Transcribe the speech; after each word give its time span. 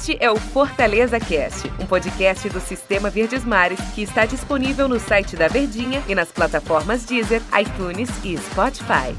Este 0.00 0.16
é 0.18 0.30
o 0.30 0.36
Fortaleza 0.36 1.20
Cast, 1.20 1.70
um 1.78 1.84
podcast 1.84 2.48
do 2.48 2.58
Sistema 2.58 3.10
Verdes 3.10 3.44
Mares 3.44 3.78
que 3.94 4.00
está 4.00 4.24
disponível 4.24 4.88
no 4.88 4.98
site 4.98 5.36
da 5.36 5.46
Verdinha 5.46 6.02
e 6.08 6.14
nas 6.14 6.32
plataformas 6.32 7.04
Deezer, 7.04 7.42
iTunes 7.60 8.08
e 8.24 8.34
Spotify. 8.38 9.14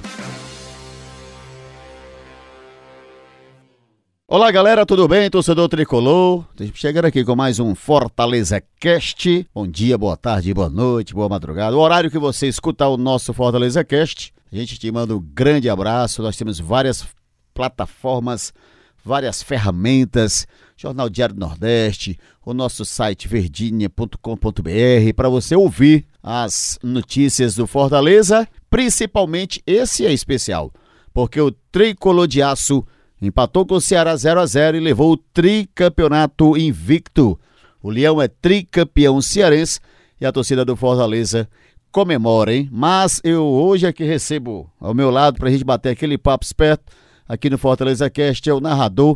Olá 4.27 4.49
galera, 4.49 4.83
tudo 4.83 5.07
bem? 5.07 5.29
Torcedor 5.29 5.69
Tricolor, 5.69 6.45
chegando 6.73 7.05
aqui 7.05 7.23
com 7.23 7.35
mais 7.35 7.59
um 7.59 7.75
Fortaleza 7.75 8.59
Cast. 8.79 9.47
Bom 9.53 9.67
dia, 9.67 9.99
boa 9.99 10.17
tarde, 10.17 10.51
boa 10.51 10.67
noite, 10.67 11.13
boa 11.13 11.29
madrugada. 11.29 11.77
O 11.77 11.79
horário 11.79 12.09
que 12.09 12.17
você 12.17 12.47
escutar 12.47 12.89
o 12.89 12.97
nosso 12.97 13.35
Fortaleza 13.35 13.83
Cast, 13.83 14.33
a 14.51 14.55
gente 14.55 14.79
te 14.79 14.91
manda 14.91 15.15
um 15.15 15.21
grande 15.21 15.69
abraço. 15.69 16.23
Nós 16.23 16.35
temos 16.35 16.59
várias 16.59 17.05
plataformas 17.53 18.51
várias 19.03 19.41
ferramentas, 19.41 20.47
Jornal 20.81 21.11
Diário 21.11 21.35
do 21.35 21.39
Nordeste, 21.39 22.17
o 22.43 22.55
nosso 22.55 22.83
site 22.83 23.27
verdinha.com.br 23.27 24.17
para 25.15 25.29
você 25.29 25.55
ouvir 25.55 26.07
as 26.23 26.79
notícias 26.81 27.53
do 27.53 27.67
Fortaleza, 27.67 28.47
principalmente 28.67 29.61
esse 29.67 30.07
é 30.07 30.11
especial, 30.11 30.73
porque 31.13 31.39
o 31.39 31.51
Tricolor 31.51 32.27
de 32.27 32.41
Aço 32.41 32.83
empatou 33.21 33.63
com 33.63 33.75
o 33.75 33.81
Ceará 33.81 34.15
0 34.15 34.39
a 34.39 34.45
0 34.47 34.77
e 34.77 34.79
levou 34.79 35.11
o 35.11 35.17
tricampeonato 35.17 36.57
invicto. 36.57 37.39
O 37.79 37.91
Leão 37.91 38.19
é 38.19 38.27
tricampeão 38.27 39.21
cearense 39.21 39.79
e 40.19 40.25
a 40.25 40.31
torcida 40.31 40.65
do 40.65 40.75
Fortaleza 40.75 41.47
comemora, 41.91 42.55
hein? 42.55 42.67
Mas 42.71 43.21
eu 43.23 43.45
hoje 43.45 43.85
aqui 43.85 44.03
recebo 44.03 44.67
ao 44.79 44.95
meu 44.95 45.11
lado 45.11 45.37
para 45.37 45.47
a 45.47 45.51
gente 45.51 45.63
bater 45.63 45.89
aquele 45.89 46.17
papo 46.17 46.43
esperto 46.43 46.91
aqui 47.27 47.51
no 47.51 47.59
Fortaleza 47.59 48.09
Cast 48.09 48.49
é 48.49 48.53
o 48.53 48.59
narrador 48.59 49.15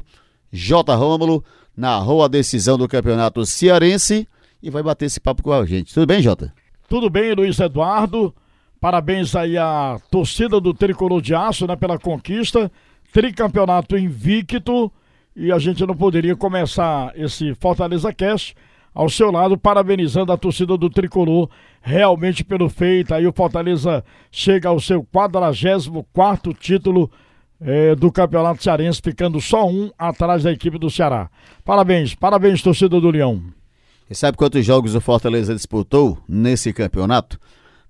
J. 0.55 0.95
Rômulo, 0.95 1.43
narrou 1.75 2.23
a 2.23 2.27
decisão 2.27 2.77
do 2.77 2.87
Campeonato 2.87 3.45
Cearense 3.45 4.27
e 4.61 4.69
vai 4.69 4.81
bater 4.81 5.05
esse 5.05 5.19
papo 5.19 5.43
com 5.43 5.51
a 5.51 5.65
gente. 5.65 5.93
Tudo 5.93 6.07
bem, 6.07 6.21
Jota? 6.21 6.53
Tudo 6.87 7.09
bem, 7.09 7.33
Luiz 7.33 7.59
Eduardo. 7.59 8.33
Parabéns 8.79 9.35
aí 9.35 9.57
à 9.57 9.99
torcida 10.11 10.59
do 10.59 10.73
Tricolor 10.73 11.21
de 11.21 11.33
Aço, 11.33 11.65
né, 11.65 11.75
pela 11.75 11.97
conquista. 11.97 12.71
Tricampeonato 13.11 13.97
invicto 13.97 14.91
e 15.35 15.51
a 15.51 15.59
gente 15.59 15.85
não 15.85 15.95
poderia 15.95 16.35
começar 16.35 17.11
esse 17.15 17.53
Fortaleza 17.55 18.13
Cast 18.13 18.55
ao 18.93 19.09
seu 19.09 19.29
lado, 19.29 19.57
parabenizando 19.57 20.31
a 20.31 20.37
torcida 20.37 20.77
do 20.77 20.89
Tricolor 20.89 21.49
realmente 21.81 22.43
pelo 22.43 22.69
feito. 22.69 23.13
Aí 23.13 23.27
o 23.27 23.33
Fortaleza 23.33 24.03
chega 24.31 24.69
ao 24.69 24.79
seu 24.79 25.03
44 25.03 26.53
título 26.53 27.11
é, 27.59 27.95
do 27.95 28.11
Campeonato 28.11 28.61
Cearense, 28.61 29.01
ficando 29.03 29.39
só 29.39 29.67
um 29.67 29.91
atrás 29.97 30.43
da 30.43 30.51
equipe 30.51 30.77
do 30.77 30.89
Ceará. 30.89 31.29
Parabéns, 31.63 32.15
parabéns, 32.15 32.61
torcida 32.61 32.99
do 32.99 33.09
Leão. 33.09 33.41
E 34.09 34.13
sabe 34.13 34.37
quantos 34.37 34.65
jogos 34.65 34.93
o 34.93 35.01
Fortaleza 35.01 35.55
disputou 35.55 36.17
nesse 36.27 36.71
campeonato 36.71 37.39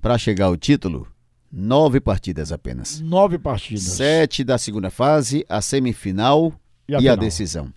para 0.02 0.18
chegar 0.18 0.46
ao 0.46 0.56
título? 0.56 1.08
Nove 1.52 2.00
partidas 2.00 2.52
apenas. 2.52 3.02
Nove 3.02 3.38
partidas. 3.38 3.84
Sete 3.84 4.44
da 4.44 4.58
segunda 4.58 4.90
fase, 4.90 5.46
a 5.48 5.62
semifinal 5.62 6.54
e 6.88 6.96
a, 6.96 7.00
e 7.00 7.10
a 7.10 7.16
decisão. 7.16 7.70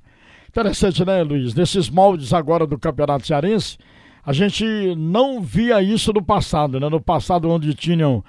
Interessante, 0.49 1.05
né, 1.05 1.23
Luiz? 1.23 1.55
Nesses 1.55 1.89
moldes 1.89 2.33
agora 2.33 2.67
do 2.67 2.79
Campeonato 2.79 3.27
Cearense, 3.27 3.77
a 4.25 4.33
gente 4.33 4.65
não 4.97 5.41
via 5.41 5.83
isso 5.83 6.13
no 6.13 6.23
passado, 6.23 6.81
né? 6.81 6.89
No 6.89 7.01
passado, 7.01 7.49
onde 7.49 7.75
tinham 7.75 8.25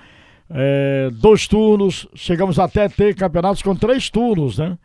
é, 0.49 1.09
dois 1.13 1.47
turnos, 1.47 2.07
chegamos 2.15 2.57
até 2.57 2.85
a 2.85 2.89
ter 2.89 3.15
campeonatos 3.15 3.61
com 3.61 3.75
três 3.75 4.09
turnos, 4.09 4.57
né? 4.57 4.77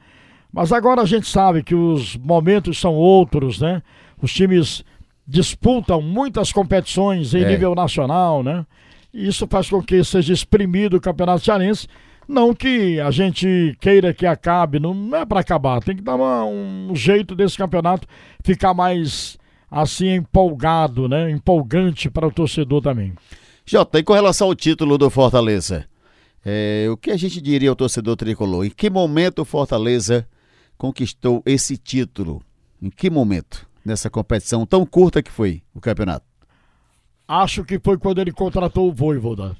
Mas 0.52 0.72
agora 0.72 1.02
a 1.02 1.06
gente 1.06 1.26
sabe 1.26 1.62
que 1.62 1.74
os 1.74 2.16
momentos 2.16 2.78
são 2.78 2.94
outros, 2.94 3.60
né? 3.60 3.82
Os 4.22 4.32
times 4.32 4.84
disputam 5.26 6.00
muitas 6.00 6.52
competições 6.52 7.34
em 7.34 7.42
é. 7.42 7.48
nível 7.48 7.74
nacional, 7.74 8.42
né? 8.42 8.64
E 9.12 9.26
isso 9.26 9.47
faz 9.47 9.69
com 9.70 9.82
que 9.82 10.03
seja 10.04 10.32
exprimido 10.32 10.97
o 10.97 11.00
Campeonato 11.00 11.44
Cearense. 11.44 11.88
Não 12.28 12.54
que 12.54 13.00
a 13.00 13.10
gente 13.10 13.76
queira 13.80 14.14
que 14.14 14.26
acabe, 14.26 14.78
não 14.78 15.14
é 15.14 15.26
para 15.26 15.41
acabar, 15.41 15.82
tem 15.82 15.97
que 15.97 16.03
dar 16.03 16.14
uma, 16.14 16.44
um 16.44 16.94
jeito 16.94 17.34
desse 17.34 17.56
campeonato 17.56 18.06
ficar 18.42 18.72
mais 18.72 19.38
assim 19.70 20.14
empolgado, 20.14 21.08
né? 21.08 21.30
Empolgante 21.30 22.08
para 22.08 22.26
o 22.26 22.32
torcedor 22.32 22.80
também. 22.80 23.12
Jota, 23.66 23.98
e 23.98 24.02
com 24.02 24.12
relação 24.12 24.48
ao 24.48 24.54
título 24.54 24.98
do 24.98 25.08
Fortaleza, 25.08 25.86
é, 26.44 26.86
o 26.91 26.98
que 26.98 27.10
a 27.10 27.16
gente 27.16 27.41
diria 27.41 27.70
ao 27.70 27.76
torcedor 27.76 28.14
tricolor? 28.14 28.66
Em 28.66 28.70
que 28.70 28.91
momento 28.91 29.41
o 29.41 29.44
Fortaleza 29.44 30.28
conquistou 30.76 31.42
esse 31.47 31.78
título? 31.78 32.42
Em 32.82 32.91
que 32.91 33.08
momento? 33.08 33.66
Nessa 33.82 34.10
competição 34.10 34.66
tão 34.66 34.84
curta 34.84 35.22
que 35.22 35.30
foi 35.30 35.62
o 35.74 35.80
campeonato? 35.80 36.26
Acho 37.26 37.64
que 37.64 37.78
foi 37.78 37.97
quando 37.97 38.20
ele 38.20 38.32
contratou 38.32 38.86
o 38.86 38.92
Voivoda. 38.92 39.56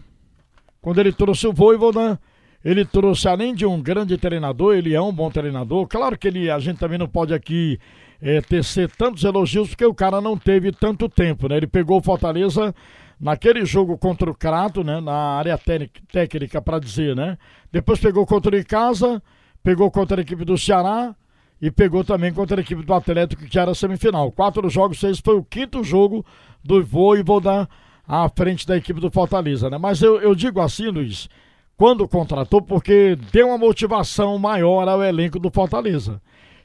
Quando 0.83 0.99
ele 0.99 1.11
trouxe 1.11 1.47
o 1.47 1.53
Voivoda, 1.55 2.21
ele 2.63 2.85
trouxe, 2.85 3.27
além 3.27 3.55
de 3.55 3.65
um 3.65 3.81
grande 3.81 4.19
treinador, 4.19 4.75
ele 4.75 4.95
é 4.95 5.01
um 5.01 5.13
bom 5.13 5.31
treinador. 5.31 5.87
Claro 5.87 6.19
que 6.19 6.29
ele, 6.29 6.51
a 6.51 6.59
gente 6.59 6.79
também 6.79 6.99
não 6.99 7.09
pode 7.09 7.33
aqui 7.33 7.81
é, 8.21 8.43
tecer 8.43 8.91
tantos 8.91 9.25
elogios, 9.25 9.71
porque 9.71 9.87
o 9.87 9.95
cara 9.95 10.21
não 10.21 10.37
teve 10.37 10.73
tanto 10.73 11.09
tempo, 11.09 11.49
né? 11.49 11.57
Ele 11.57 11.67
pegou 11.67 11.99
o 11.99 12.03
Fortaleza 12.03 12.75
naquele 13.19 13.65
jogo 13.65 13.97
contra 13.97 14.31
o 14.31 14.35
Crato, 14.35 14.83
né, 14.83 15.01
na 15.01 15.15
área 15.15 15.59
técnica 16.13 16.61
para 16.61 16.79
dizer, 16.79 17.15
né? 17.15 17.39
Depois 17.73 17.99
pegou 17.99 18.27
contra 18.27 18.55
o 18.55 18.59
Icasa, 18.59 19.23
pegou 19.63 19.91
contra 19.91 20.21
a 20.21 20.23
equipe 20.23 20.45
do 20.45 20.59
Ceará 20.59 21.15
e 21.61 21.71
pegou 21.71 22.05
também 22.05 22.33
contra 22.33 22.61
a 22.61 22.63
equipe 22.63 22.83
do 22.83 22.93
Atlético 22.93 23.47
que 23.47 23.59
era 23.59 23.75
semifinal. 23.75 24.31
Quatro 24.31 24.69
jogos, 24.69 25.01
seis 25.01 25.19
foi 25.19 25.37
o 25.37 25.45
quinto 25.45 25.83
jogo 25.83 26.25
do 26.63 26.85
Voivoda 26.85 27.69
à 28.07 28.29
frente 28.29 28.67
da 28.67 28.77
equipe 28.77 29.01
do 29.01 29.11
Fortaleza, 29.11 29.71
né? 29.71 29.79
Mas 29.79 30.03
eu, 30.03 30.21
eu 30.21 30.35
digo 30.35 30.61
assim, 30.61 30.89
Luiz, 30.89 31.29
quando 31.77 32.07
contratou, 32.07 32.61
porque 32.61 33.17
deu 33.33 33.49
uma 33.49 33.59
motivação 33.59 34.39
maior 34.39 34.87
ao 34.89 35.03
elenco 35.03 35.39
do 35.39 35.51
Fortaleza. 35.51 36.21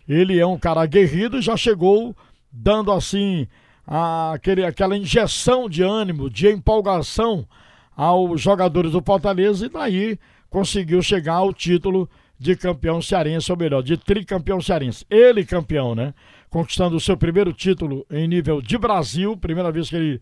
Ele 0.08 0.40
é 0.40 0.46
um 0.46 0.58
cara 0.58 0.82
aguerrido 0.82 1.38
e 1.38 1.42
já 1.42 1.56
chegou 1.56 2.16
dando 2.52 2.92
assim 2.92 3.48
aquele, 3.90 4.64
aquela 4.64 4.96
injeção 4.96 5.68
de 5.68 5.82
ânimo, 5.82 6.30
de 6.30 6.48
empolgação 6.48 7.48
aos 7.96 8.40
jogadores 8.40 8.92
do 8.92 9.02
Fortaleza 9.02 9.66
e 9.66 9.70
daí 9.70 10.20
conseguiu 10.50 11.02
chegar 11.02 11.36
ao 11.36 11.52
título 11.52 12.08
de 12.38 12.56
campeão 12.56 13.02
cearense, 13.02 13.52
ou 13.52 13.58
melhor, 13.58 13.82
de 13.82 13.98
tricampeão 13.98 14.62
cearense. 14.62 15.06
Ele 15.10 15.44
campeão, 15.44 15.94
né? 15.94 16.14
Conquistando 16.50 16.96
o 16.96 17.00
seu 17.00 17.18
primeiro 17.18 17.52
título 17.52 18.06
em 18.10 18.28
nível 18.28 18.62
de 18.62 18.78
Brasil, 18.78 19.36
primeira 19.36 19.72
vez 19.72 19.90
que 19.90 19.96
ele 19.96 20.22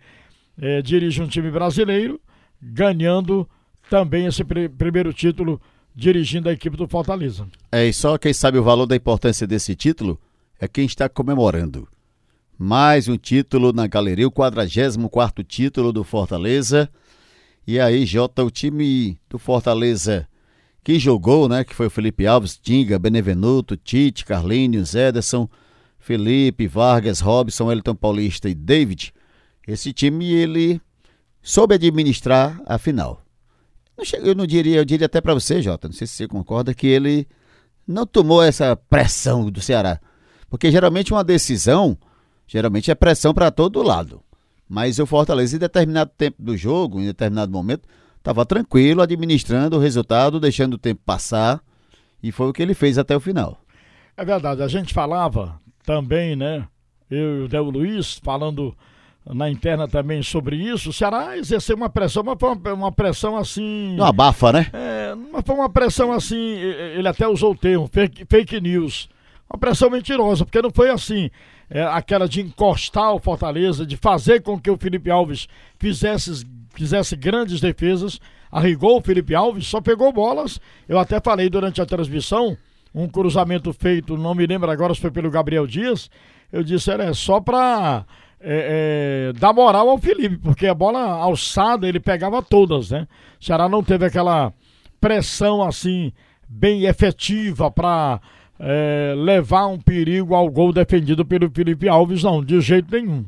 é, 0.59 0.81
dirige 0.81 1.22
um 1.22 1.27
time 1.27 1.51
brasileiro, 1.51 2.19
ganhando 2.59 3.47
também 3.89 4.25
esse 4.25 4.44
pr 4.44 4.69
primeiro 4.75 5.13
título 5.13 5.61
dirigindo 5.94 6.50
a 6.50 6.53
equipe 6.53 6.75
do 6.75 6.88
Fortaleza. 6.88 7.47
É, 7.72 7.85
e 7.85 7.94
só 7.94 8.17
quem 8.17 8.33
sabe 8.33 8.57
o 8.57 8.63
valor 8.63 8.85
da 8.85 8.95
importância 8.95 9.45
desse 9.45 9.75
título 9.75 10.19
é 10.59 10.67
quem 10.67 10.85
está 10.85 11.07
comemorando. 11.07 11.88
Mais 12.59 13.07
um 13.07 13.18
título 13.18 13.72
na 13.72 13.85
galeria, 13.85 14.28
o 14.28 14.31
44 14.31 15.44
título 15.44 15.94
do 15.94 16.03
Fortaleza. 16.03 16.90
E 17.68 17.79
aí, 17.79 18.03
Jota, 18.03 18.44
o 18.44 18.50
time 18.50 19.19
do 19.29 19.38
Fortaleza 19.38 20.28
que 20.84 20.97
jogou, 20.97 21.47
né? 21.47 21.63
Que 21.63 21.75
foi 21.75 21.85
o 21.85 21.90
Felipe 21.91 22.25
Alves, 22.25 22.57
Tinga, 22.57 22.97
Benevenuto, 22.97 23.78
Tite, 23.78 24.25
Carlinhos, 24.25 24.95
Ederson, 24.95 25.47
Felipe, 26.00 26.66
Vargas, 26.66 27.19
Robson, 27.19 27.72
Elton 27.72 27.94
Paulista 27.94 28.50
e 28.50 28.56
David. 28.56 29.13
Esse 29.68 29.94
time, 29.94 30.31
ele 30.31 30.81
soube 31.44 31.75
administrar 31.75 32.59
a 32.66 32.79
final. 32.79 33.22
Eu 34.24 34.34
não 34.34 34.47
diria, 34.47 34.78
eu 34.78 34.85
diria 34.85 35.06
até 35.06 35.22
para 35.22 35.35
você, 35.35 35.62
Jota, 35.62 35.88
não 35.88 35.94
sei 35.94 36.07
se 36.07 36.13
você 36.13 36.28
concorda, 36.28 36.74
que 36.74 36.88
ele 36.88 37.28
não 37.88 38.07
tomou 38.07 38.41
essa 38.41 38.75
pressão 38.75 39.47
do 39.51 39.62
Ceará. 39.62 40.00
Porque 40.50 40.71
geralmente 40.71 41.13
uma 41.13 41.24
decisão 41.24 41.95
geralmente 42.47 42.89
é 42.89 42.95
pressão 42.95 43.33
para 43.33 43.51
todo 43.51 43.83
lado. 43.83 44.21
Mas 44.67 44.99
o 44.99 45.05
Fortaleza, 45.05 45.55
em 45.55 45.59
determinado 45.59 46.11
tempo 46.17 46.41
do 46.41 46.57
jogo, 46.57 46.99
em 46.99 47.05
determinado 47.05 47.51
momento, 47.51 47.88
estava 48.17 48.45
tranquilo, 48.45 49.01
administrando 49.01 49.77
o 49.77 49.79
resultado, 49.79 50.39
deixando 50.39 50.73
o 50.73 50.77
tempo 50.77 51.01
passar. 51.05 51.61
E 52.21 52.31
foi 52.31 52.49
o 52.49 52.53
que 52.53 52.61
ele 52.61 52.73
fez 52.73 52.97
até 52.97 53.15
o 53.15 53.19
final. 53.19 53.59
É 54.15 54.25
verdade, 54.25 54.63
a 54.63 54.67
gente 54.67 54.94
falava 54.94 55.59
também, 55.85 56.35
né? 56.35 56.65
Eu 57.09 57.41
e 57.41 57.44
o 57.44 57.47
Del 57.47 57.63
Luiz 57.65 58.19
falando 58.21 58.75
na 59.25 59.49
interna 59.49 59.88
também 59.88 60.21
sobre 60.21 60.55
isso. 60.57 60.89
O 60.89 60.94
Ceará 60.94 61.38
exerceu 61.38 61.75
uma 61.75 61.89
pressão, 61.89 62.23
mas 62.23 62.38
foi 62.39 62.49
uma, 62.49 62.73
uma 62.73 62.91
pressão 62.91 63.38
assim. 63.38 63.95
Não 63.95 64.05
abafa, 64.05 64.51
né? 64.51 64.67
É, 64.73 65.15
mas 65.31 65.44
foi 65.45 65.55
uma 65.55 65.69
pressão 65.69 66.11
assim. 66.11 66.35
Ele 66.35 67.07
até 67.07 67.27
usou 67.27 67.53
o 67.53 67.57
termo, 67.57 67.88
fake, 67.88 68.25
fake 68.25 68.59
news. 68.59 69.07
Uma 69.49 69.59
pressão 69.59 69.89
mentirosa, 69.89 70.44
porque 70.44 70.61
não 70.61 70.71
foi 70.71 70.89
assim 70.89 71.29
é, 71.69 71.84
aquela 71.84 72.28
de 72.28 72.42
encostar 72.42 73.14
o 73.14 73.19
Fortaleza, 73.19 73.86
de 73.86 73.98
fazer 73.98 74.42
com 74.42 74.60
que 74.60 74.69
o 74.69 74.78
Felipe 74.78 75.10
Alves 75.10 75.48
fizesse, 75.78 76.46
fizesse 76.74 77.16
grandes 77.16 77.60
defesas. 77.60 78.19
Arrigou 78.52 78.98
o 78.98 79.02
Felipe 79.02 79.36
Alves, 79.36 79.68
só 79.68 79.81
pegou 79.81 80.12
bolas. 80.14 80.60
Eu 80.88 80.98
até 80.98 81.19
falei 81.19 81.50
durante 81.50 81.81
a 81.81 81.86
transmissão 81.86 82.58
um 82.94 83.08
cruzamento 83.08 83.72
feito, 83.74 84.18
não 84.18 84.34
me 84.34 84.48
lembro 84.48 84.72
agora 84.72 84.94
se 84.94 85.02
foi 85.02 85.12
pelo 85.12 85.30
Gabriel 85.30 85.68
Dias, 85.68 86.10
eu 86.52 86.64
disse, 86.64 86.90
era 86.90 87.04
é 87.04 87.14
só 87.14 87.40
pra 87.40 88.06
é, 88.40 89.30
é, 89.30 89.40
dar 89.40 89.54
moral 89.54 89.90
ao 89.90 89.98
Felipe, 89.98 90.38
porque 90.38 90.68
a 90.68 90.74
bola 90.74 91.00
alçada 91.00 91.88
ele 91.88 92.00
pegava 92.00 92.42
todas, 92.42 92.90
né? 92.90 93.08
O 93.40 93.46
Ceará 93.46 93.68
não 93.69 93.84
teve 93.84 94.06
aquela 94.06 94.54
pressão 95.00 95.62
assim, 95.62 96.12
bem 96.48 96.86
efetiva 96.86 97.69
para 97.69 98.19
é, 98.59 99.13
levar 99.15 99.68
um 99.68 99.80
perigo 99.80 100.33
ao 100.33 100.50
gol 100.50 100.74
defendido 100.74 101.25
pelo 101.25 101.50
Felipe 101.50 101.88
Alves, 101.88 102.24
não, 102.24 102.44
de 102.44 102.59
jeito 102.62 102.92
nenhum. 102.92 103.25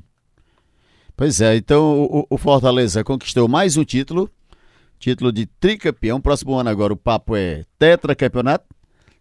Pois 1.16 1.42
é, 1.42 1.56
então 1.56 2.02
o, 2.04 2.26
o 2.30 2.38
Fortaleza 2.38 3.04
conquistou 3.04 3.48
mais 3.48 3.76
um 3.76 3.84
título, 3.84 4.30
título 4.98 5.32
de 5.32 5.46
tricampeão. 5.46 6.22
Próximo 6.22 6.56
ano 6.56 6.70
agora 6.70 6.94
o 6.94 6.98
papo 6.98 7.36
é 7.36 7.64
tetracampeonato. 7.78 8.66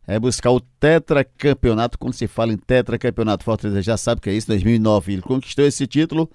É 0.06 0.18
buscar 0.18 0.50
o 0.50 0.60
tetracampeonato. 0.60 1.98
Quando 1.98 2.14
se 2.14 2.26
fala 2.26 2.52
em 2.52 2.56
tetracampeonato, 2.56 3.44
Fortaleza 3.44 3.82
já 3.82 3.96
sabe 3.96 4.20
que 4.20 4.30
é 4.30 4.32
isso. 4.32 4.46
2009 4.46 5.12
ele 5.12 5.22
conquistou 5.22 5.66
esse 5.66 5.86
título. 5.86 6.30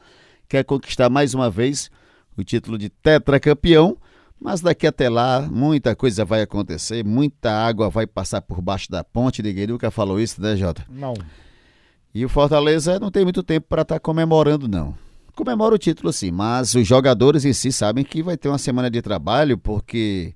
Quer 0.48 0.64
conquistar 0.64 1.10
mais 1.10 1.34
uma 1.34 1.50
vez 1.50 1.90
o 2.38 2.44
título 2.44 2.78
de 2.78 2.90
tetracampeão. 2.90 3.98
Mas 4.44 4.60
daqui 4.60 4.86
até 4.86 5.07
lá, 5.07 5.48
muita 5.50 5.95
coisa 5.95 6.25
vai 6.25 6.42
acontecer, 6.42 7.01
muita 7.06 7.50
água 7.50 7.90
vai 7.90 8.06
passar 8.06 8.42
por 8.42 8.62
baixo 8.62 8.92
da 8.92 9.01
ponte. 9.01 9.42
Ninguém 9.42 9.68
nunca 9.68 9.90
falou 9.90 10.19
isso, 10.19 10.42
né, 10.42 10.57
Jota? 10.57 10.86
Não. 10.90 11.13
E 12.13 12.25
o 12.25 12.30
Fortaleza 12.30 13.00
não 13.00 13.10
tem 13.10 13.24
muito 13.24 13.42
tempo 13.42 13.68
para 13.69 13.84
estar 13.84 13.95
tá 13.95 14.00
comemorando, 14.01 14.68
não. 14.68 14.94
Comemora 15.34 15.74
o 15.74 15.78
título 15.78 16.12
sim, 16.12 16.30
mas 16.30 16.75
os 16.75 16.86
jogadores 16.86 17.45
em 17.45 17.54
si 17.54 17.72
sabem 17.72 18.04
que 18.04 18.22
vai 18.22 18.36
ter 18.36 18.50
uma 18.50 18.57
semana 18.57 18.92
de 18.92 19.01
trabalho, 19.01 19.57
porque 19.57 20.36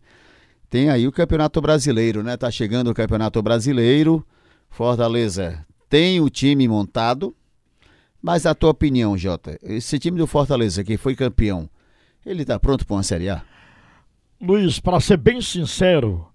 tem 0.70 0.90
aí 0.90 1.06
o 1.06 1.12
Campeonato 1.12 1.60
Brasileiro, 1.60 2.24
né? 2.24 2.38
Tá 2.38 2.50
chegando 2.50 2.90
o 2.90 2.94
Campeonato 2.94 3.42
Brasileiro. 3.42 4.26
Fortaleza 4.70 5.66
tem 5.90 6.22
o 6.22 6.30
time 6.30 6.66
montado. 6.66 7.36
Mas 8.22 8.46
a 8.46 8.56
tua 8.56 8.70
opinião, 8.70 9.18
Jota, 9.18 9.60
esse 9.62 10.00
time 10.00 10.18
do 10.18 10.26
Fortaleza 10.26 10.82
que 10.82 10.96
foi 10.96 11.14
campeão, 11.14 11.70
ele 12.26 12.46
tá 12.46 12.58
pronto 12.58 12.86
para 12.86 12.96
uma 12.96 13.04
Série 13.04 13.30
A? 13.30 13.44
Luiz, 14.40 14.80
para 14.80 15.00
ser 15.00 15.18
bem 15.18 15.42
sincero, 15.42 16.28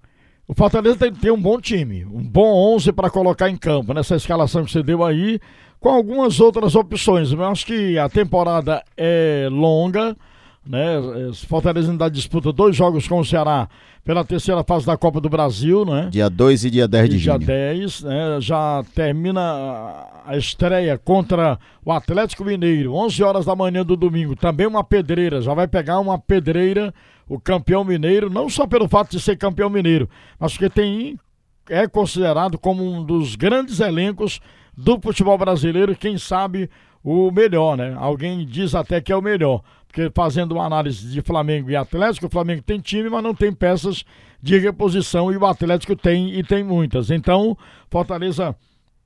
o 0.47 0.55
Fortaleza 0.55 0.97
tem 0.97 1.13
que 1.13 1.21
ter 1.21 1.31
um 1.31 1.41
bom 1.41 1.61
time, 1.61 2.05
um 2.05 2.21
bom 2.23 2.75
11 2.75 2.93
para 2.93 3.09
colocar 3.09 3.49
em 3.49 3.57
campo 3.57 3.95
nessa 3.95 4.17
escalação 4.17 4.65
que 4.65 4.73
você 4.73 4.83
deu 4.83 5.05
aí, 5.05 5.39
com 5.79 5.89
algumas 5.89 6.41
outras 6.41 6.75
opções. 6.75 7.31
Eu 7.31 7.45
acho 7.45 7.65
que 7.65 7.97
a 7.97 8.09
temporada 8.09 8.83
é 8.97 9.49
longa, 9.51 10.17
né? 10.65 11.01
Fortaleza 11.49 11.91
ainda 11.91 12.09
disputa 12.09 12.53
dois 12.53 12.77
jogos 12.77 13.09
com 13.09 13.19
o 13.19 13.25
Ceará 13.25 13.69
pela 14.05 14.25
terceira 14.25 14.65
fase 14.65 14.87
da 14.87 14.97
Copa 14.97 15.21
do 15.21 15.29
Brasil, 15.29 15.85
né? 15.85 16.09
Dia 16.11 16.29
2 16.29 16.65
e 16.65 16.71
dia 16.71 16.89
10 16.89 17.09
de 17.09 17.19
dia 17.19 17.33
junho. 17.33 17.39
Dia 17.39 17.47
10, 17.49 18.03
né? 18.03 18.41
Já 18.41 18.85
termina 18.95 19.41
a 20.25 20.37
estreia 20.37 20.99
contra 20.99 21.59
o 21.85 21.93
Atlético 21.93 22.45
Mineiro, 22.45 22.95
11 22.95 23.23
horas 23.23 23.45
da 23.45 23.57
manhã 23.57 23.85
do 23.85 23.97
domingo. 23.97 24.37
Também 24.37 24.67
uma 24.67 24.85
pedreira, 24.85 25.41
já 25.41 25.55
vai 25.55 25.69
pegar 25.69 25.99
uma 25.99 26.19
pedreira 26.19 26.93
o 27.29 27.41
campeão 27.41 27.83
mineiro, 27.83 28.29
não 28.29 28.49
só 28.49 28.67
pelo 28.67 28.89
fato 28.89 29.13
de 29.13 29.21
ser 29.21 29.37
campeão 29.37 29.71
mineiro, 29.71 30.09
mas 30.39 30.53
porque 30.53 30.69
tem 30.69 31.19
é 31.71 31.87
considerado 31.87 32.59
como 32.59 32.85
um 32.85 33.05
dos 33.05 33.37
grandes 33.37 33.81
elencos 33.81 34.41
do 34.77 35.01
futebol 35.01 35.39
brasileiro, 35.39 35.97
quem 35.97 36.19
sabe 36.19 36.69
o 37.03 37.31
melhor, 37.31 37.77
né? 37.77 37.95
Alguém 37.99 38.47
diz 38.47 38.75
até 38.75 39.01
que 39.01 39.13
é 39.13 39.17
o 39.17 39.23
melhor, 39.23 39.63
porque 39.87 40.11
fazendo 40.15 40.53
uma 40.53 40.65
análise 40.65 41.09
de 41.09 41.21
Flamengo 41.21 41.71
e 41.71 41.77
Atlético, 41.77 42.27
o 42.27 42.31
Flamengo 42.31 42.63
tem 42.63 42.81
time, 42.81 43.11
mas 43.11 43.23
não 43.23 43.35
tem 43.35 43.53
peças 43.53 44.05
de 44.41 44.59
reposição 44.59 45.33
e 45.33 45.37
o 45.37 45.47
Atlético 45.47 45.95
tem 45.95 46.35
e 46.39 46.43
tem 46.43 46.65
muitas. 46.65 47.11
Então, 47.11 47.57
Fortaleza, 47.91 48.57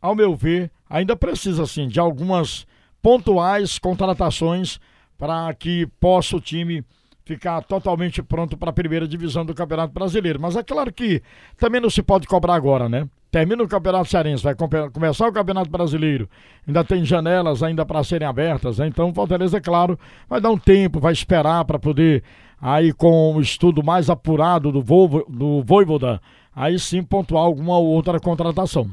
ao 0.00 0.14
meu 0.14 0.34
ver, 0.34 0.70
ainda 0.88 1.16
precisa 1.16 1.66
sim 1.66 1.88
de 1.88 1.98
algumas 1.98 2.66
pontuais 3.02 3.78
contratações 3.78 4.80
para 5.18 5.52
que 5.54 5.86
possa 6.00 6.36
o 6.36 6.40
time 6.40 6.84
ficar 7.26 7.60
totalmente 7.62 8.22
pronto 8.22 8.56
para 8.56 8.70
a 8.70 8.72
primeira 8.72 9.06
divisão 9.06 9.44
do 9.44 9.52
Campeonato 9.52 9.92
Brasileiro. 9.92 10.40
Mas 10.40 10.54
é 10.54 10.62
claro 10.62 10.92
que 10.92 11.20
também 11.58 11.80
não 11.80 11.90
se 11.90 12.00
pode 12.00 12.24
cobrar 12.26 12.54
agora, 12.54 12.88
né? 12.88 13.06
Termina 13.32 13.64
o 13.64 13.68
Campeonato 13.68 14.08
Cearense, 14.08 14.44
vai 14.44 14.54
começar 14.54 15.26
o 15.26 15.32
Campeonato 15.32 15.68
Brasileiro. 15.68 16.30
Ainda 16.66 16.84
tem 16.84 17.04
janelas 17.04 17.64
ainda 17.64 17.84
para 17.84 18.04
serem 18.04 18.28
abertas, 18.28 18.78
né? 18.78 18.86
Então, 18.86 19.12
Fortaleza, 19.12 19.56
é 19.56 19.60
claro, 19.60 19.98
vai 20.28 20.40
dar 20.40 20.50
um 20.50 20.56
tempo, 20.56 21.00
vai 21.00 21.12
esperar 21.12 21.64
para 21.64 21.80
poder 21.80 22.22
aí 22.62 22.92
com 22.92 23.34
o 23.34 23.40
estudo 23.40 23.82
mais 23.82 24.08
apurado 24.08 24.70
do, 24.70 24.80
Volvo, 24.80 25.26
do 25.28 25.64
Voivoda, 25.64 26.22
aí 26.54 26.78
sim 26.78 27.02
pontuar 27.02 27.42
alguma 27.42 27.76
outra 27.76 28.20
contratação. 28.20 28.88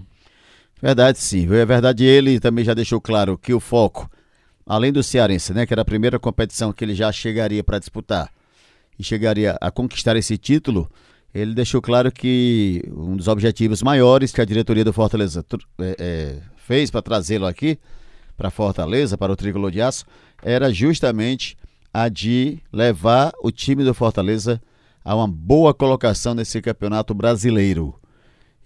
Verdade, 0.82 1.20
sim. 1.20 1.44
É 1.54 1.66
verdade, 1.66 2.04
ele 2.04 2.40
também 2.40 2.66
já 2.66 2.74
deixou 2.74 3.00
claro 3.00 3.38
que 3.38 3.54
o 3.54 3.60
foco 3.60 4.10
além 4.66 4.92
do 4.92 5.04
Cearense, 5.04 5.54
né, 5.54 5.66
que 5.66 5.74
era 5.74 5.82
a 5.82 5.86
primeira 5.86 6.20
competição 6.20 6.72
que 6.72 6.84
ele 6.84 6.96
já 6.96 7.12
chegaria 7.12 7.64
para 7.64 7.80
disputar 7.80 8.30
e 8.98 9.04
chegaria 9.04 9.58
a 9.60 9.72
conquistar 9.72 10.16
esse 10.16 10.38
título, 10.38 10.90
ele 11.34 11.54
deixou 11.54 11.82
claro 11.82 12.12
que 12.12 12.84
um 12.96 13.16
dos 13.16 13.28
objetivos 13.28 13.82
maiores 13.82 14.32
que 14.32 14.40
a 14.40 14.46
diretoria 14.46 14.86
do 14.86 14.94
Fortaleza 14.94 15.44
é, 15.80 15.96
é, 16.00 16.40
fez 16.56 16.92
para 16.92 17.02
trazê-lo 17.02 17.48
aqui 17.48 17.80
para 18.38 18.52
Fortaleza, 18.52 19.18
para 19.18 19.32
o 19.32 19.36
Tricolor 19.36 19.72
de 19.72 19.82
Aço, 19.82 20.06
era 20.42 20.72
justamente 20.72 21.58
a 21.94 22.10
de 22.10 22.60
levar 22.72 23.32
o 23.42 23.52
time 23.52 23.84
do 23.84 23.94
Fortaleza 23.94 24.62
a 25.04 25.16
uma 25.16 25.28
boa 25.28 25.74
colocação 25.74 26.34
nesse 26.34 26.62
campeonato 26.62 27.14
brasileiro. 27.14 27.96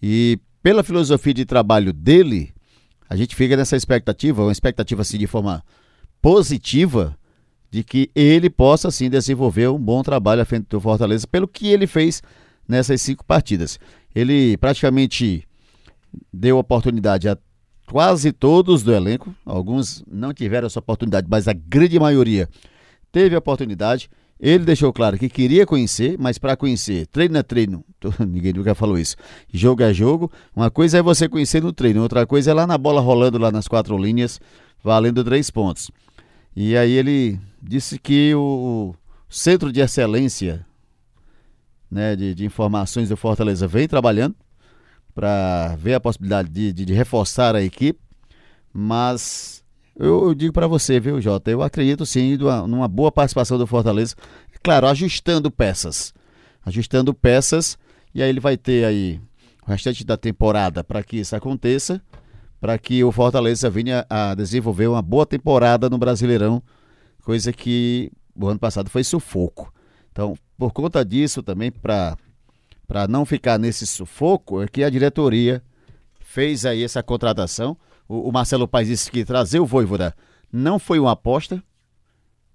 E 0.02 0.40
pela 0.62 0.84
filosofia 0.84 1.34
de 1.34 1.46
trabalho 1.46 1.92
dele, 1.92 2.54
a 3.10 3.16
gente 3.16 3.36
fica 3.36 3.56
nessa 3.58 3.76
expectativa, 3.76 4.44
uma 4.44 4.52
expectativa 4.52 5.02
assim 5.02 5.18
de 5.18 5.28
forma 5.28 5.64
positiva 6.22 7.18
de 7.70 7.84
que 7.84 8.10
ele 8.16 8.50
possa 8.50 8.90
sim 8.90 9.10
desenvolver 9.10 9.70
um 9.70 9.80
bom 9.80 10.02
trabalho 10.02 10.42
à 10.42 10.46
frente 10.46 10.68
do 10.70 10.80
Fortaleza 10.80 11.28
pelo 11.28 11.48
que 11.48 11.68
ele 11.68 11.86
fez 11.86 12.22
nessas 12.68 13.02
cinco 13.02 13.26
partidas. 13.26 13.80
Ele 14.16 14.58
praticamente 14.58 15.48
deu 16.34 16.58
oportunidade 16.58 17.30
a 17.30 17.38
quase 17.88 18.32
todos 18.32 18.84
do 18.84 18.94
elenco, 18.94 19.34
alguns 19.46 20.04
não 20.10 20.34
tiveram 20.34 20.68
essa 20.68 20.80
oportunidade, 20.80 21.28
mas 21.30 21.48
a 21.48 21.54
grande 21.54 22.00
maioria 22.00 22.50
teve 23.12 23.36
a 23.36 23.40
oportunidade. 23.40 24.10
Ele 24.40 24.66
deixou 24.66 24.94
claro 24.94 25.18
que 25.18 25.30
queria 25.30 25.66
conhecer, 25.66 26.16
mas 26.20 26.38
para 26.38 26.56
conhecer, 26.56 27.08
treino 27.08 27.38
é 27.38 27.44
treino. 27.44 27.84
Ninguém 28.20 28.54
nunca 28.54 28.76
falou 28.76 29.00
isso. 29.00 29.16
Jogo 29.52 29.82
é 29.82 29.92
jogo. 29.92 30.32
Uma 30.56 30.70
coisa 30.70 31.00
é 31.00 31.02
você 31.02 31.28
conhecer 31.28 31.64
no 31.64 31.74
treino, 31.74 32.04
outra 32.04 32.26
coisa 32.28 32.52
é 32.52 32.54
lá 32.54 32.68
na 32.68 32.78
bola 32.78 33.02
rolando 33.02 33.40
lá 33.40 33.52
nas 33.52 33.68
quatro 33.68 33.98
linhas, 33.98 34.40
valendo 34.84 35.24
três 35.24 35.50
pontos. 35.50 35.90
E 36.60 36.76
aí 36.76 36.94
ele 36.94 37.40
disse 37.62 38.00
que 38.00 38.34
o 38.34 38.96
Centro 39.30 39.72
de 39.72 39.80
Excelência 39.80 40.66
né, 41.90 42.16
de, 42.16 42.34
de 42.34 42.46
Informações 42.48 43.10
do 43.10 43.16
Fortaleza 43.16 43.68
vem 43.68 43.88
trabalhando 43.88 44.36
para 45.14 45.76
ver 45.76 45.94
a 45.94 46.00
possibilidade 46.00 46.50
de, 46.50 46.74
de, 46.74 46.84
de, 46.84 46.94
reforçar 46.96 47.56
a 47.56 47.62
equipe, 47.62 48.00
mas 48.74 49.64
eu, 49.96 50.30
eu 50.30 50.34
digo 50.34 50.52
para 50.52 50.66
você, 50.66 51.00
viu, 51.00 51.22
Jota, 51.22 51.52
eu 51.52 51.62
acredito 51.62 52.08
sim 52.08 52.36
numa, 52.36 52.66
numa 52.66 52.88
boa 52.88 53.12
participação 53.12 53.60
do 53.60 53.68
Fortaleza, 53.68 54.16
claro, 54.64 54.88
ajustando 54.88 55.52
peças, 55.52 56.12
ajustando 56.66 57.14
peças, 57.14 57.78
e 58.16 58.24
aí 58.24 58.30
ele 58.30 58.40
vai 58.40 58.58
ter 58.58 58.84
aí 58.84 59.22
o 59.62 59.70
restante 59.70 60.04
da 60.04 60.18
temporada 60.18 60.84
para 60.84 61.04
que 61.04 61.18
isso 61.18 61.36
aconteça, 61.36 62.02
para 62.60 62.78
que 62.78 63.04
o 63.04 63.12
Fortaleza 63.12 63.70
venha 63.70 64.06
a 64.10 64.34
desenvolver 64.34 64.88
uma 64.88 65.02
boa 65.02 65.26
temporada 65.26 65.90
no 65.90 65.98
Brasileirão, 65.98 66.62
coisa 67.24 67.54
que 67.54 68.12
o 68.36 68.48
ano 68.48 68.60
passado 68.60 68.90
foi 68.90 69.04
sufoco. 69.04 69.74
Então, 70.12 70.36
por 70.58 70.72
conta 70.72 71.06
disso 71.06 71.44
também, 71.44 71.72
para 71.72 72.18
não 73.08 73.26
ficar 73.26 73.60
nesse 73.60 73.86
sufoco, 73.86 74.62
é 74.62 74.68
que 74.68 74.84
a 74.84 74.90
diretoria 74.90 75.62
fez 76.20 76.66
aí 76.66 76.84
essa 76.84 77.04
contratação. 77.04 77.78
O, 78.08 78.30
o 78.30 78.32
Marcelo 78.32 78.68
Paes 78.68 78.88
disse 78.88 79.12
que 79.12 79.24
trazer 79.24 79.60
o 79.60 79.66
Voivoda 79.66 80.16
não 80.52 80.80
foi 80.80 81.00
uma 81.00 81.12
aposta, 81.12 81.64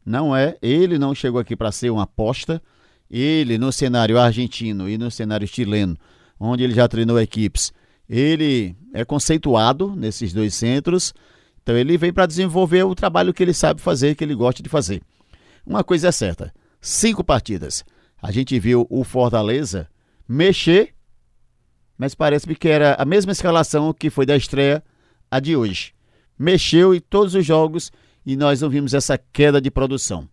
não 0.04 0.34
é. 0.34 0.56
Ele 0.60 0.98
não 0.98 1.14
chegou 1.14 1.40
aqui 1.40 1.54
para 1.54 1.70
ser 1.70 1.90
uma 1.90 2.02
aposta. 2.02 2.60
Ele, 3.08 3.58
no 3.58 3.70
cenário 3.70 4.18
argentino 4.18 4.88
e 4.88 4.96
no 4.96 5.10
cenário 5.10 5.46
chileno, 5.46 5.96
onde 6.40 6.64
ele 6.64 6.74
já 6.74 6.88
treinou 6.88 7.20
equipes, 7.20 7.72
ele 8.14 8.76
é 8.92 9.06
conceituado 9.06 9.96
nesses 9.96 10.34
dois 10.34 10.54
centros, 10.54 11.14
então 11.62 11.74
ele 11.74 11.96
vem 11.96 12.12
para 12.12 12.26
desenvolver 12.26 12.82
o 12.82 12.94
trabalho 12.94 13.32
que 13.32 13.42
ele 13.42 13.54
sabe 13.54 13.80
fazer, 13.80 14.14
que 14.14 14.22
ele 14.22 14.34
gosta 14.34 14.62
de 14.62 14.68
fazer. 14.68 15.00
Uma 15.66 15.82
coisa 15.82 16.08
é 16.08 16.12
certa: 16.12 16.52
cinco 16.78 17.24
partidas. 17.24 17.82
A 18.20 18.30
gente 18.30 18.58
viu 18.60 18.86
o 18.90 19.02
Fortaleza 19.02 19.88
mexer, 20.28 20.94
mas 21.96 22.14
parece-me 22.14 22.54
que 22.54 22.68
era 22.68 22.94
a 22.98 23.04
mesma 23.06 23.32
escalação 23.32 23.94
que 23.94 24.10
foi 24.10 24.26
da 24.26 24.36
estreia 24.36 24.84
a 25.30 25.40
de 25.40 25.56
hoje. 25.56 25.94
Mexeu 26.38 26.94
em 26.94 27.00
todos 27.00 27.34
os 27.34 27.46
jogos 27.46 27.90
e 28.26 28.36
nós 28.36 28.60
não 28.60 28.68
vimos 28.68 28.92
essa 28.92 29.16
queda 29.16 29.58
de 29.58 29.70
produção 29.70 30.28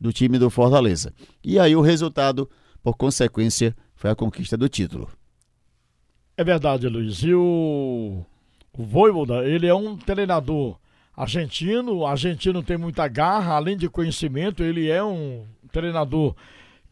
do 0.00 0.12
time 0.12 0.38
do 0.40 0.50
Fortaleza. 0.50 1.14
E 1.44 1.56
aí 1.58 1.76
o 1.76 1.80
resultado, 1.80 2.50
por 2.82 2.96
consequência, 2.96 3.76
foi 3.94 4.10
a 4.10 4.16
conquista 4.16 4.56
do 4.56 4.68
título. 4.68 5.08
É 6.36 6.42
verdade, 6.42 6.88
Luiz. 6.88 7.22
E 7.22 7.34
o, 7.34 8.24
o 8.72 8.82
Voivoda, 8.82 9.46
ele 9.46 9.66
é 9.66 9.74
um 9.74 9.96
treinador 9.96 10.76
argentino. 11.16 11.98
O 11.98 12.06
argentino 12.06 12.62
tem 12.62 12.76
muita 12.76 13.06
garra, 13.06 13.54
além 13.54 13.76
de 13.76 13.88
conhecimento, 13.88 14.62
ele 14.62 14.88
é 14.88 15.02
um 15.04 15.44
treinador 15.70 16.34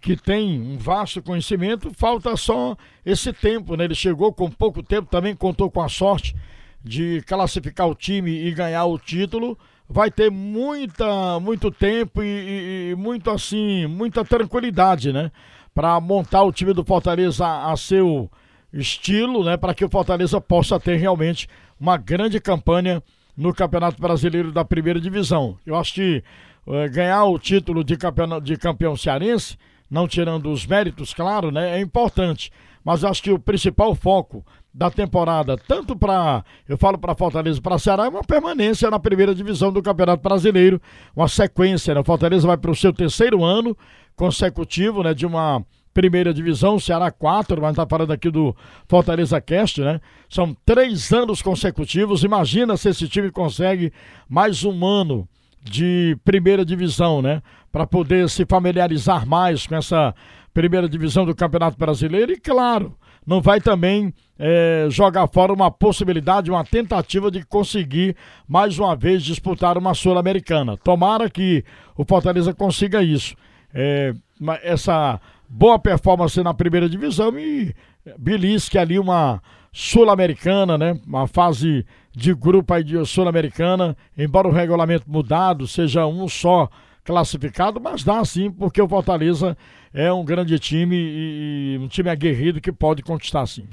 que 0.00 0.16
tem 0.16 0.60
um 0.60 0.78
vasto 0.78 1.22
conhecimento. 1.22 1.92
Falta 1.94 2.36
só 2.36 2.76
esse 3.04 3.32
tempo, 3.32 3.76
né? 3.76 3.84
Ele 3.84 3.94
chegou 3.94 4.32
com 4.32 4.50
pouco 4.50 4.82
tempo, 4.82 5.10
também 5.10 5.34
contou 5.34 5.70
com 5.70 5.82
a 5.82 5.88
sorte 5.88 6.34
de 6.82 7.22
classificar 7.26 7.88
o 7.88 7.94
time 7.94 8.30
e 8.30 8.52
ganhar 8.52 8.84
o 8.84 8.98
título. 8.98 9.58
Vai 9.88 10.10
ter 10.10 10.30
muita, 10.30 11.40
muito 11.40 11.70
tempo 11.70 12.22
e, 12.22 12.90
e 12.90 12.94
muito 12.94 13.30
assim, 13.30 13.86
muita 13.86 14.24
tranquilidade, 14.24 15.12
né? 15.12 15.32
Para 15.74 16.00
montar 16.00 16.42
o 16.42 16.52
time 16.52 16.72
do 16.72 16.84
Fortaleza 16.84 17.46
a, 17.46 17.72
a 17.72 17.76
seu 17.76 18.30
estilo, 18.72 19.44
né, 19.44 19.56
para 19.56 19.74
que 19.74 19.84
o 19.84 19.88
Fortaleza 19.88 20.40
possa 20.40 20.78
ter 20.78 20.96
realmente 20.96 21.48
uma 21.78 21.96
grande 21.96 22.40
campanha 22.40 23.02
no 23.36 23.54
Campeonato 23.54 24.00
Brasileiro 24.00 24.52
da 24.52 24.64
Primeira 24.64 25.00
Divisão. 25.00 25.56
Eu 25.64 25.76
acho 25.76 25.94
que 25.94 26.22
é, 26.68 26.88
ganhar 26.88 27.24
o 27.24 27.38
título 27.38 27.82
de 27.82 27.96
campeão, 27.96 28.40
de 28.40 28.56
campeão 28.56 28.96
cearense, 28.96 29.56
não 29.90 30.06
tirando 30.06 30.50
os 30.50 30.66
méritos, 30.66 31.12
claro, 31.12 31.50
né, 31.50 31.78
é 31.78 31.80
importante. 31.80 32.50
Mas 32.84 33.04
acho 33.04 33.22
que 33.22 33.32
o 33.32 33.38
principal 33.38 33.94
foco 33.94 34.44
da 34.72 34.90
temporada, 34.90 35.56
tanto 35.56 35.96
para, 35.96 36.44
eu 36.68 36.78
falo 36.78 36.96
para 36.96 37.14
Fortaleza, 37.14 37.60
para 37.60 37.78
Ceará, 37.78 38.06
é 38.06 38.08
uma 38.08 38.22
permanência 38.22 38.90
na 38.90 38.98
primeira 38.98 39.34
divisão 39.34 39.72
do 39.72 39.82
Campeonato 39.82 40.22
Brasileiro, 40.22 40.80
uma 41.14 41.28
sequência, 41.28 41.92
né? 41.92 42.00
O 42.00 42.04
Fortaleza 42.04 42.46
vai 42.46 42.56
para 42.56 42.70
o 42.70 42.76
seu 42.76 42.92
terceiro 42.92 43.44
ano 43.44 43.76
consecutivo, 44.14 45.02
né, 45.02 45.12
de 45.12 45.26
uma 45.26 45.64
primeira 46.00 46.32
divisão, 46.32 46.80
Ceará 46.80 47.10
4, 47.10 47.60
mas 47.60 47.76
tá 47.76 47.86
falando 47.86 48.10
aqui 48.10 48.30
do 48.30 48.56
Fortaleza 48.88 49.38
Cast, 49.38 49.82
né? 49.82 50.00
São 50.30 50.56
três 50.64 51.12
anos 51.12 51.42
consecutivos. 51.42 52.24
Imagina 52.24 52.74
se 52.78 52.88
esse 52.88 53.06
time 53.06 53.30
consegue 53.30 53.92
mais 54.26 54.64
um 54.64 54.86
ano 54.86 55.28
de 55.62 56.16
primeira 56.24 56.64
divisão, 56.64 57.20
né? 57.20 57.42
Para 57.70 57.86
poder 57.86 58.30
se 58.30 58.46
familiarizar 58.46 59.26
mais 59.26 59.66
com 59.66 59.74
essa 59.74 60.14
primeira 60.54 60.88
divisão 60.88 61.26
do 61.26 61.34
Campeonato 61.34 61.76
Brasileiro 61.76 62.32
e, 62.32 62.40
claro, 62.40 62.96
não 63.26 63.42
vai 63.42 63.60
também 63.60 64.14
é, 64.38 64.86
jogar 64.88 65.28
fora 65.28 65.52
uma 65.52 65.70
possibilidade, 65.70 66.50
uma 66.50 66.64
tentativa 66.64 67.30
de 67.30 67.44
conseguir 67.44 68.16
mais 68.48 68.78
uma 68.78 68.96
vez 68.96 69.22
disputar 69.22 69.76
uma 69.76 69.92
Sul-Americana. 69.92 70.78
Tomara 70.78 71.28
que 71.28 71.62
o 71.94 72.06
Fortaleza 72.06 72.54
consiga 72.54 73.02
isso. 73.02 73.36
É, 73.74 74.14
essa 74.62 75.20
boa 75.50 75.80
performance 75.80 76.40
na 76.42 76.54
primeira 76.54 76.88
divisão 76.88 77.36
e 77.36 77.74
belisque 78.16 78.78
ali 78.78 78.98
uma 79.00 79.42
sul-americana, 79.72 80.78
né? 80.78 80.98
Uma 81.04 81.26
fase 81.26 81.84
de 82.14 82.32
grupo 82.32 82.72
aí 82.72 82.84
de 82.84 83.04
sul-americana, 83.04 83.96
embora 84.16 84.46
o 84.46 84.52
regulamento 84.52 85.04
mudado 85.10 85.66
seja 85.66 86.06
um 86.06 86.28
só 86.28 86.68
classificado, 87.04 87.80
mas 87.80 88.04
dá 88.04 88.24
sim, 88.24 88.50
porque 88.50 88.80
o 88.80 88.88
Fortaleza 88.88 89.56
é 89.92 90.12
um 90.12 90.24
grande 90.24 90.58
time 90.58 90.96
e, 90.96 91.78
um 91.80 91.88
time 91.88 92.10
aguerrido 92.10 92.60
que 92.60 92.70
pode 92.70 93.02
conquistar 93.02 93.46
sim. 93.46 93.66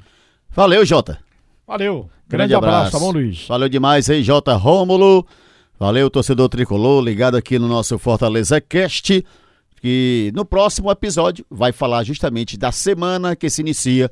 Valeu, 0.50 0.84
Jota. 0.84 1.20
Valeu. 1.68 2.10
Grande, 2.28 2.50
grande 2.50 2.56
abraço, 2.56 2.76
abraço, 2.76 2.92
tá 2.92 3.00
bom, 3.00 3.12
Luiz? 3.12 3.48
Valeu 3.48 3.70
demais 3.70 4.10
aí, 4.10 4.24
Jota 4.24 4.56
Rômulo. 4.56 5.26
Valeu, 5.80 6.10
torcedor 6.10 6.50
tricolor, 6.50 7.04
ligado 7.04 7.36
aqui 7.38 7.60
no 7.60 7.68
nosso 7.68 8.00
Fortaleza 8.00 8.60
Cast 8.60 9.24
que 9.88 10.34
no 10.36 10.44
próximo 10.44 10.92
episódio 10.92 11.46
vai 11.50 11.72
falar 11.72 12.04
justamente 12.04 12.58
da 12.58 12.74
semana 12.74 13.38
que 13.38 13.50
se 13.50 13.62
inicia, 13.62 14.12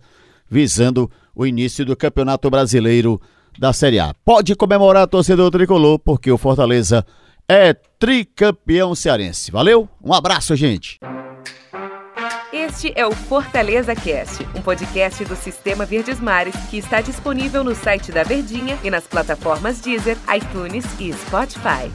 visando 0.49 1.11
o 1.35 1.45
início 1.45 1.83
do 1.83 1.97
Campeonato 1.97 2.49
Brasileiro 2.49 3.19
da 3.59 3.73
Série 3.73 3.99
A. 3.99 4.13
Pode 4.23 4.55
comemorar, 4.55 5.05
torcedor 5.05 5.51
tricolor, 5.51 5.99
porque 5.99 6.31
o 6.31 6.37
Fortaleza 6.37 7.05
é 7.45 7.73
tricampeão 7.73 8.95
cearense. 8.95 9.51
Valeu? 9.51 9.89
Um 10.01 10.13
abraço, 10.13 10.55
gente. 10.55 10.97
Este 12.53 12.93
é 12.95 13.05
o 13.05 13.11
Fortaleza 13.11 13.93
Cast, 13.93 14.47
um 14.55 14.61
podcast 14.61 15.25
do 15.25 15.35
Sistema 15.35 15.85
Verdes 15.85 16.21
Mares 16.21 16.55
que 16.69 16.77
está 16.77 17.01
disponível 17.01 17.65
no 17.65 17.75
site 17.75 18.13
da 18.13 18.23
Verdinha 18.23 18.79
e 18.81 18.89
nas 18.89 19.05
plataformas 19.05 19.81
Deezer, 19.81 20.15
iTunes 20.33 20.85
e 21.01 21.11
Spotify. 21.11 21.91